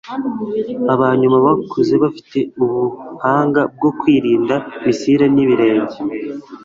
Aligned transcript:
aba 0.93 1.07
nyuma 1.19 1.37
bakuze 1.45 1.93
bafite 2.03 2.37
ubuhanga 2.63 3.61
bwo 3.75 3.89
kwirinda 3.99 4.55
misile 4.83 5.25
n'ibirenge 5.35 5.97